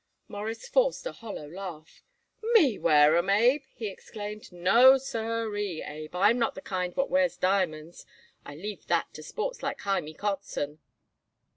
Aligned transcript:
Morris 0.27 0.67
forced 0.67 1.05
a 1.05 1.11
hollow 1.11 1.47
laugh. 1.47 2.01
"Me 2.55 2.75
wear 2.79 3.15
'em, 3.17 3.29
Abe!" 3.29 3.61
he 3.75 3.87
exclaimed. 3.87 4.51
"No, 4.51 4.97
siree, 4.97 5.83
Abe, 5.83 6.15
I'm 6.15 6.39
not 6.39 6.55
the 6.55 6.61
kind 6.63 6.95
what 6.95 7.11
wears 7.11 7.37
diamonds. 7.37 8.03
I 8.43 8.55
leave 8.55 8.87
that 8.87 9.13
to 9.13 9.21
sports 9.21 9.61
like 9.61 9.81
Hymie 9.81 10.15
Kotzen." 10.15 10.79